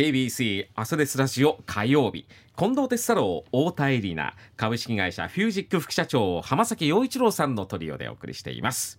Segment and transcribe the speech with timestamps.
[0.00, 2.24] KBC アスレスラジオ火曜日。
[2.56, 4.34] 近藤哲太郎太田恵里奈。
[4.56, 8.98] 株式会社フュージック副社長浜崎陽一郎さんのトリオでお送りしています。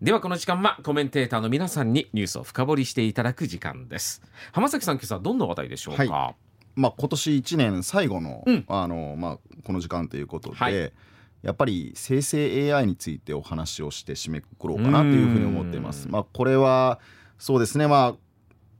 [0.00, 4.22] ではこの時間はコメンテーターの皆さんにニュースを深掘りしていただく時間です。
[4.52, 6.34] 浜崎さん今朝どんな話題でしょうか、はい。
[6.76, 8.64] まあ、今年1年最後の,、うん。
[8.68, 10.92] あのまあ、この時間ということで、はい。
[11.42, 16.06] やっぱり生成 AI についてお話をして締めくくろうかなというふうに思っています。
[16.06, 16.12] うん。
[16.12, 17.00] まあ、これは
[17.38, 18.25] そうですね、まあ、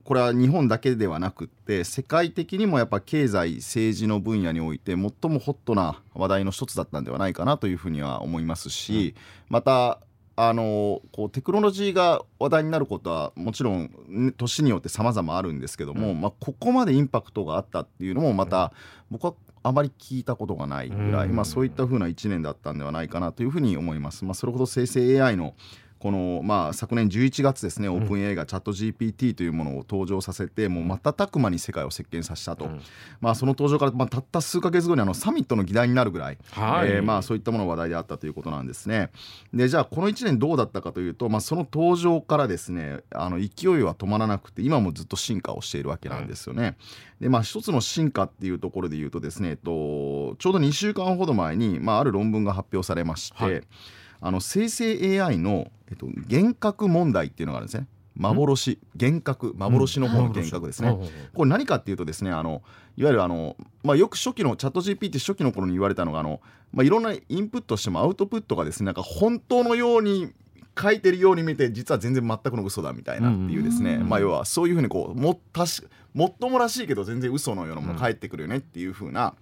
[0.07, 5.11] これは日本だけではなくって世界的にもやっぱ経済政治の分野において最も
[5.41, 9.17] ホットな話題の一つだったんではないかなというふうには思いますし、
[9.49, 9.99] また
[10.37, 18.73] あのこうテクノロジーが話題になることはもちろんね年によって様々あるんですけども、まあ、ここまでインパクトがあったっていうのもまた
[19.11, 19.35] 僕は
[19.65, 24.25] あまり聞いたことがないぐらい、うんまあ、そういった風な1年だったんではないかなというふうに思います。
[24.25, 25.55] まあ、それほど生成 AI の
[25.99, 32.81] このまあ昨年11月ですね、オープン AI がチャット GPT というものを登場させて、もう瞬く間に世界を席巻させたと、うん。
[33.21, 36.91] まあ、その登場からまあたった数ヶ月後にあのサミットの議題になるぐらい、はい。
[36.91, 39.11] えーまあ、そういったものが話題であったということなんですね。
[39.55, 46.77] でじゃあこの1年どうだったかというと、まあ、その登場からですねあの勢いは止まらなくて今もずっと進化をしているわけなんですよね。
[47.21, 53.63] でまあ一つの進化っていうところで言うとですね、えっと、ちょうど2週間ほど前に、まあ、ある論文が発表されまして、はい。
[54.21, 57.87] あの生成 AI の、えっと、幻覚問題っていうのがあるんですね。
[58.17, 58.79] 幻。
[58.99, 59.55] 幻覚。
[59.57, 60.67] 幻の方の幻覚。
[60.67, 60.89] ですね。
[60.89, 61.09] うん。
[61.35, 62.63] これ何かっていうとですねあの
[62.97, 66.41] いわゆるあの、まあ、よく初期のチャット GPT 初期の頃に言われたのがあの、
[66.73, 70.33] まあ、いろんなインプットしてもアウトプットがですねなんか本当のように
[70.79, 74.09] 書いてるように見て実は全然全くの嘘だみたいなっていうですね、うん。
[74.09, 75.83] まあ、要はそういうふうにこうもったし
[76.15, 79.35] もっともらしいけど全然嘘のようなもの返ってくるよねっていうふうな、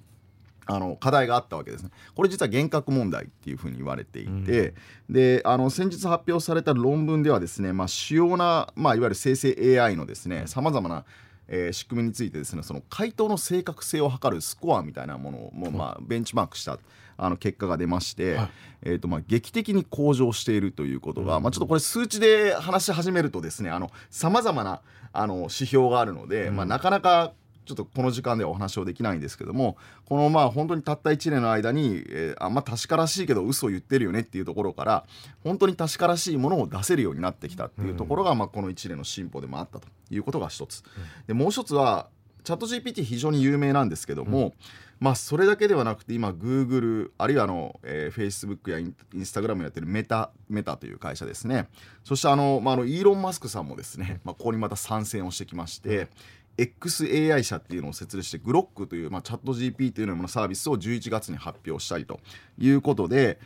[0.67, 1.91] あの課題があったわけですね。
[2.15, 4.75] これ実は幻覚問題っていうふうに言われていて、
[5.09, 11.05] であの先日発表された論文ではですね、まあ、主要な、まあ、いわゆる生成 AI のですねさまざまな
[11.47, 16.79] えー仕組みについてですねその回答の正確性を測るスコアみたいなものをもう、まあ、ベンチマークした
[17.17, 18.51] あの結果が出まして、はい。
[18.87, 23.71] えーとまあ、劇的に向上しているということが、まあ、ちょっとこれ数値で話し始めるとですね
[24.11, 24.83] さまざまな
[25.13, 27.33] あの指標があるので、まあ、なかなか
[27.65, 29.77] ちょっとこの時間ではお話をできないんですけども
[30.07, 35.05] このまあ本当にたった1年の間に、えーあんま確からしいけど嘘を言ってるよねっていうところから
[35.43, 40.83] 本当に確からしいものを出せるようになってきたっていうところが、まあ、この1年の進歩でもあったということが一つ。
[41.27, 42.09] でもう一つは
[42.45, 44.53] チャット GPT 非常に有名なんですけども、
[45.01, 51.69] まあそれだけではなくて今 Google あるいはあの、えー Facebook やイン Instagram やってるメタメタという会社ですね。
[52.05, 56.09] そしてあの,、まあ、あのイーロン・マスクさんもですね、まあ、ここにまた参戦をしてきまして、
[56.57, 62.21] XAI 社っていうのを設立してグロックという、まあ、チャット GP というようなサービスを11月に発表したりと
[62.59, 63.39] いうことで、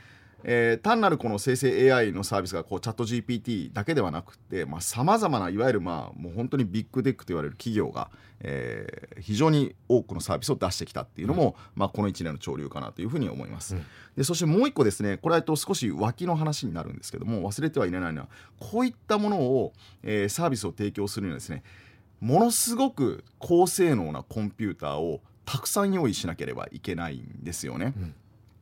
[0.44, 8.10] えー単なるこの生成 AI のサービスがこうチャット GPT だけではなくてさまざ、まないわゆるまあもう本当にビッグテックと言われる企業が、
[8.40, 13.74] えー非常に多くのサービスを出してきたっていうのも、まあ、この1年の潮流かなというふうに思います。
[14.16, 18.28] でそしてもう一個ですねこれはと少し脇の話になるんですけども忘れてはいけないのは
[18.60, 19.72] こういったものを、
[20.04, 21.64] えーサービスを提供するにはですね
[22.20, 27.94] ものすごく高性能なコンピューターをたくさん用意しなければいけないんですよね。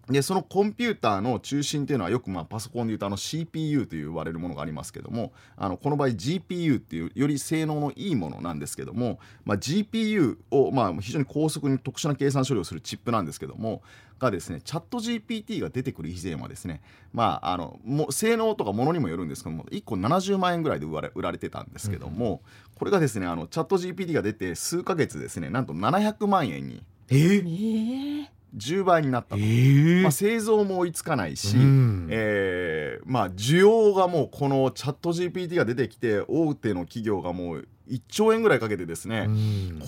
[0.09, 13.83] でそのコンピューターの中心っていうのはよくまあパソコンでいうとあの CPU という言われるものがありますけどもあのこの場合 GPU っていうより性能のいいものなんですけども、まあ、GPU をまあ非常に高速に特殊な計算処理をするチップなんですけども
[14.21, 22.43] がですねチャット GPT が出てくる以前はですねまああのも性能とかものにもよるんですけども1個70万円ぐらいで売られ売られてたんですけども、
[22.77, 26.85] これがですねあのチャット GPT が出て数ヶ月ですねなんと700万円に。
[27.09, 28.21] えー。
[28.21, 29.41] ええ10倍になったと。
[29.41, 32.09] えまあ、製造も追いつかないし、うん。
[32.11, 39.29] えーまあ、需要がもうこのチャット GPT が出てきて大手の企業がもう1兆円ぐらいかけてですね、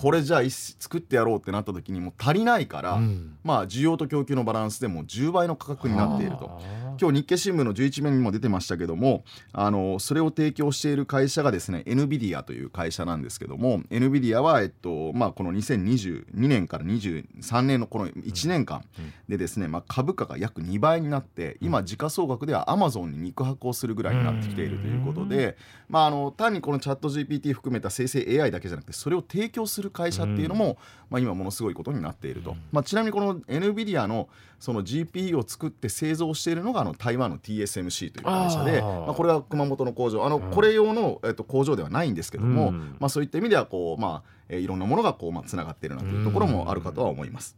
[0.01, 3.37] これじゃあ一作ってやろうってなった時にもう足りないから、うん。
[3.43, 6.61] まあ、需要と供給のバランスでもう10倍の価格になっていると。
[7.01, 9.23] 今日日経新聞の11面にも出てましたけども
[9.53, 18.83] あのそれを提供している会社がですね NVIDIA という会社なんですけども NVIDIA は、えっとまあ、この2022年から23年のこの1年間
[19.29, 25.55] でですね、まあ、株価が約2倍になって今時価総額ではアマゾンに肉薄をするぐらいになってきているということで、
[25.87, 30.77] まあ、あの単にこのチャット GPT 含めた生成 AI だけじゃなくてそれを提供する会社っていうのも、
[31.09, 34.27] まあ、今ものすごいことになっていると、まあ、ちなみにこの NVIDIA の
[34.59, 40.25] その GPU を作って製造しているのがあの台湾の TSMC という会社でまあ、これは熊本の工場。
[40.25, 42.95] あの、これ用の、えっと、工場ではないんですけども、うん。
[42.99, 47.55] まあ、そういった意味ではこう、まあえーいろんなものがこう、まあ、つながっているなというところもあるかとは思います。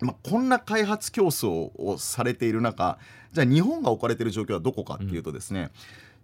[0.00, 2.98] まあ、こんな開発競争をされている中
[3.32, 5.70] じゃあ日本が置かれている状況はどこかっていうとですね、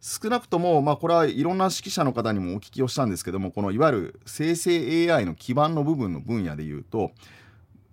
[0.02, 7.12] 少なくとも、まあ、これはいろんな指揮者の方にもお聞きをしたんですけどもこのいわゆる生成 AI の基盤の部分の分野でいうと、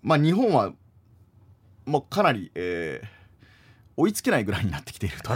[0.02, 0.74] まあ、日本は
[1.90, 3.08] もうかなり、えー、
[3.98, 5.34] 追いつけないぐらいになってきていると。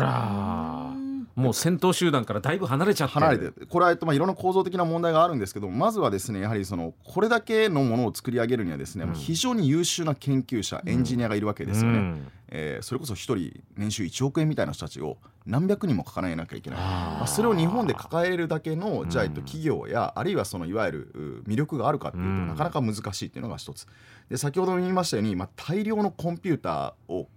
[1.36, 16.80] もう先頭集団からだいぶ離れちゃって離れてこれは、まあ、いろんな構造的な問題があるんですけどまずはですねやはりそのこれだけのものを作り上げるにはですね、うん、非常に優秀な研究者エンジニアがいるわけですよね、うん、えー、それこそ1人年収1億円みたいな人たちを何百人も抱えなきゃいけない。
[16.80, 23.86] まあ、それを日本で抱えるだけのじゃあ、えっと、企業やあるいはそのいわゆる魅力があるかっていうと、なかなか難しいっていうのが一つ。
[24.30, 27.28] で先ほども言いましたように、まあ、大量のコンピューターを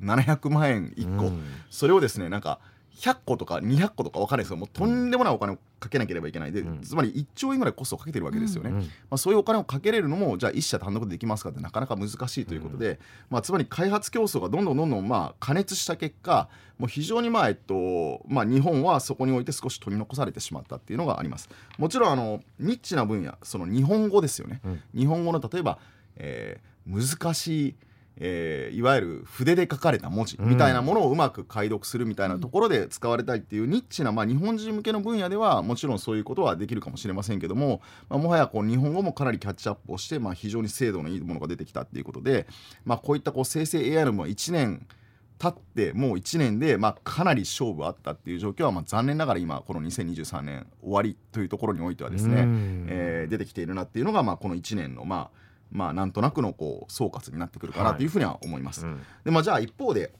[0.00, 1.30] 700万円1個、
[1.70, 2.58] それをですねなんか
[2.96, 6.52] 100個とか200個とか分かんないですけどもうとんでもないお金をかけなければいけない。
[6.52, 12.98] で、うん、つまり1兆円ぐらいコストをかけてるわけですよね、うんうん、まあ、そういうお金をかけれるのもじゃあ一社単独でできますかってなかなか難しいということで、うん、
[13.30, 16.48] まあ、つまり開発競争がどんどんどんどんまあ加熱した結果
[16.78, 21.48] もう非常にまあ、えっとまあ、日本はそこにおいて少し取り残されてしまったっていうのがあります。
[21.78, 25.78] もちろんあのニッチな分野その日本語ですよね、うん、日本語の例えば、
[26.16, 27.74] えー、難しい
[28.16, 42.46] えー、いわゆる筆で書かれた文字みたいなものをうまく解読するみたいなところで使われたいっていうニッチな、まあ、日本人向けの分野ではもちろんそういうことはできるかもしれませんけども、まあ、もはやこう日本語もかなりキャッチアップをして、まあ、非常に精度のいいものが出てきたっていうことで、
[42.84, 44.86] まあ、こういったこう生成 AI のも1年
[45.38, 52.44] 経ってもう1年で、まあ、かなり勝負あったっていう状況は、まあ、残念ながら今この2023年終わりというところにおいてはですね、
[52.86, 55.42] えー、出てきているなっていうのが、まあ、この1年のまあ
[55.72, 58.84] まあなんとなくのこう総括になってくるかなというふうには思います。
[58.84, 60.12] はいうん、でまあじゃあ一方で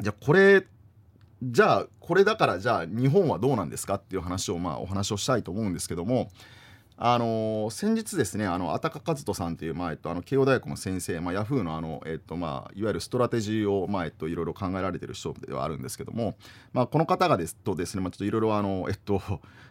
[0.00, 0.64] じゃあこれ
[1.42, 6.30] じゃあこれだからじゃあ日本はどうなんですかっていう話をまあお話をしたいと思うんですけども
[7.00, 16.34] あのー、先日ですねあのあたか和人さんという、まあえっと、あの慶応大学の先生、まあ、ヤフーのあの、えっとまあ、いわゆるストラテジーを、まあえっと、いろいろ考えられている人ではあるんですけども、
[16.72, 19.22] まあ、この方がですとですね、まあ、ちょっといろいろあの、えっと、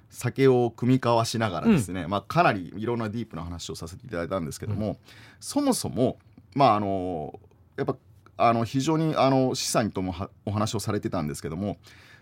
[0.10, 4.98] 酒を組み交わしながらですね、うん、まあ、かなりいろんなディープな話をさせていただいたんですけども、うん、
[5.42, 6.18] そもそも、
[6.56, 7.40] まあ、あの
[7.76, 7.98] やっぱ
[8.38, 10.14] あの非常にあの資産とも
[10.46, 11.78] お話をされてたんですけども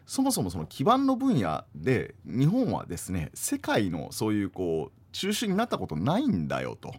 [0.06, 6.94] そもそもその基盤の分野で日本はですね世界のそういうこう中心になったことないんだよと。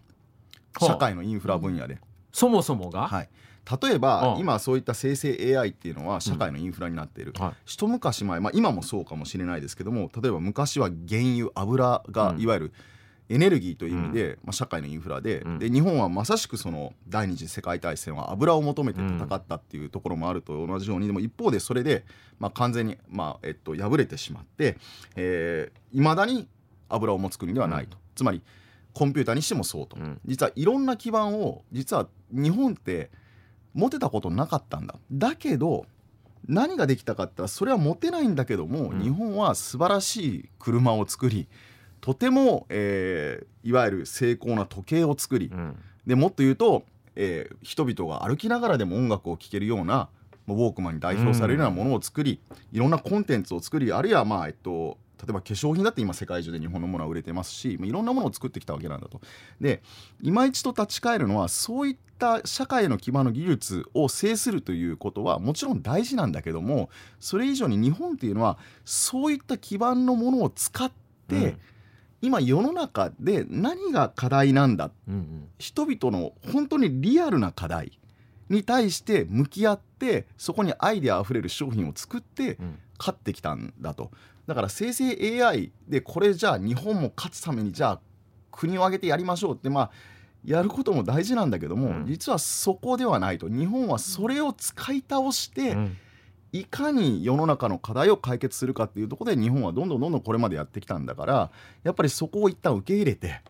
[0.80, 1.98] 社会のインフラ分野で。
[2.32, 3.28] そもそもが、はい、
[3.82, 7.42] 例えば、今そういった生成 AI っていうのは社会のインフラになっている、うん。
[7.42, 12.72] はい、一昔前、まあ、今もそうかもしれないですけども例えば昔は原油油がいわゆる
[13.28, 22.04] エネルギーという意味で、うん、まあ、社会のインフラでうん、で日本はまさしくその第二次世界大戦は油を求めて戦ったっていうところもあると同じようにでも一方でそれで、
[22.38, 24.74] まあ、完全に、まあえっと、敗れてしまっていま、
[25.16, 26.48] えー、だに
[26.88, 28.42] 油を持つ国ではないと、つまり
[28.92, 33.10] コンピューターにしてもそうと、実はいろんな基盤を実は日本って
[33.74, 34.96] 持てたことなかったんだ。
[35.10, 35.86] だけど
[36.48, 41.48] 何ができたかって言ったらそれは持てないんだけども、うん、日本は素晴らしい車を作り
[42.06, 45.76] とても、えー、いわゆる精巧な時計を作り、うん、
[46.06, 46.84] でもっと言うと、
[47.16, 50.08] えー、人々が歩きながらでも音楽を聴けるような
[50.46, 59.20] ウォークマンに代表されるようなものを作り、うん、いろんなコンテンツを作りあるいはまあえっと例えば化粧品だって今世界中で日本のものは売れてますしいろんなものを作ってきたわけなんだと。
[59.60, 59.82] で
[60.22, 66.88] 今一度立ち返るのはそういった社会の基盤の技術を制するということはもちろん大事なんだけども
[67.18, 70.88] それ以上に日本っていうのはそういった基盤のものを使っ
[71.26, 71.60] て、うん
[72.22, 77.98] 今世の中で何が課題なんだ、うんうん、人々の本当にリアルな課題
[78.48, 82.58] に対して向き合ってそこにアイデアあふれる商品を作って
[82.98, 84.10] 勝ってきたんだと。
[84.46, 88.00] だから生成 AI でこれじゃあ日本も勝つためにじゃあ
[88.52, 89.90] 国を挙げてやりましょうってまあ
[90.44, 93.48] やることも大事なんだけども、うん、実はそこではないと。
[93.48, 95.96] 日本はそれを使い倒して、うん、
[96.60, 101.50] いかに世の中の課題を解決するかっていうところで日本はどんどんどんどんこれまでやってきたんだから
[101.84, 103.40] やっぱりそこを一旦受け入れて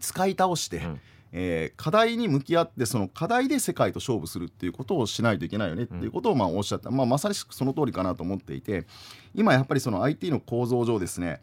[0.00, 1.00] 使い倒して、うん、
[1.32, 8.86] えー、課題に向き合ってその課題で世界と勝負するっていうことをしないといけないよねっていうことをまあおっしゃった、まあ、まさにその通りかなと思っていて
[9.34, 11.40] 今やっぱりその IT の構造上ですね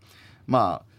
[0.48, 0.90] まあ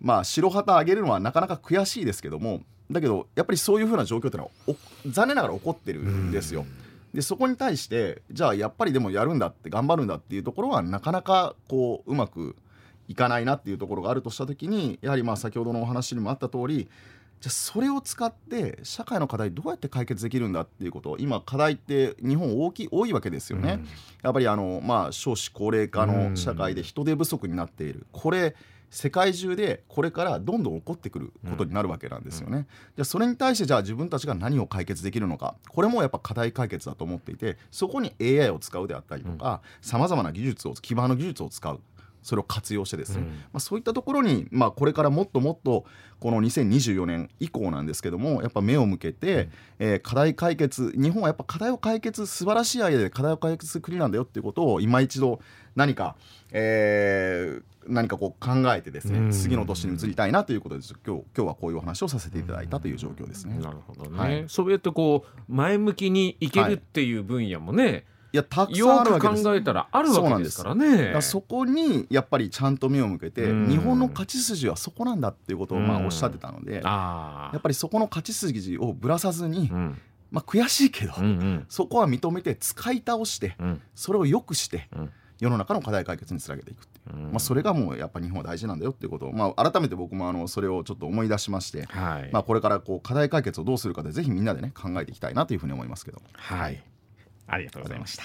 [0.00, 4.76] まあ白旗上げるのはなかなか悔しいですけどもだけどやっぱりそういうふうな状況っていうのは
[5.06, 6.66] 残念ながら起こってるんですよ。
[7.14, 12.56] でそこに対してじゃあやっぱりでもやるんだって頑張るんだっていうところはなかなかこううまく
[13.08, 16.88] いかないなっていうところがあるとした時にやはりまあ先ほどのお話にもあった通り
[17.40, 23.88] じゃあそれを使って社会の課題どうやって解決できるんだっていうこと今課題って日本大きい多いわけですよね、うん、
[24.22, 28.06] やっぱりあのまあ少子高齢化の社会で人手不足になっている。
[28.12, 28.54] これ
[28.90, 32.66] 世界中でこれからどんどん起こってくることになるわけなんですよね。
[32.96, 41.80] じゃあそれに対してじゃあ自分たちが何を解決できるのかこれもやっぱ課題解決だと思っていてそこに AI を使うであったりとかさまざまな技術を基盤の技術を使う。
[42.22, 43.28] それを活用してですね、うん。
[43.28, 45.86] まあ、そういったところに、まあ、これからもっともっと
[46.18, 55.40] この2024年以降なんですけどもやっぱ目を向けて、えー課題解決日本はやっぱ課題を解決素晴らしいアイデアで課題を解決する国なんだよっていうことを今一度
[55.76, 56.14] 何か、
[56.52, 59.30] えー何かこう考えてですね、うん。
[59.30, 63.58] 次の年に移りたいなということです今日今日はこういうお話をさせていただいたという状況ですね。
[63.58, 64.44] なるほどね、はい。
[64.48, 68.36] そうやってこう前向きにいけるっていう分野もね、い。
[68.36, 69.42] やたくさんあるわけです。
[69.44, 71.20] 考えたらあるわけですからね。
[71.20, 73.68] そこにやっぱりちゃんと目を向けて、うん。
[73.68, 76.04] 日本の勝ち筋はそこなんだっていうことをまあうん。
[76.06, 80.00] おっしゃってたので、やっぱりそこの勝ち筋をぶらさずに、うん。
[80.30, 81.66] まあ悔しいけど、うんうん。
[81.68, 83.82] そこは認めて使い倒してうん。
[83.94, 87.22] それを良くしてうん世の中の課題解決につなげていくっていう、うん。
[87.30, 96.20] まあ、それがもうやっぱ日本は大事なんだよっていうことを、まあ、改めて僕もあのそれをちょっと思い出しまして、はい、まあ、これからこう課題解決をどうするかでぜひみんなでね考えていきたいなというふうに思いますけど。
[96.34, 96.82] はい。
[97.46, 98.22] ありがとうございました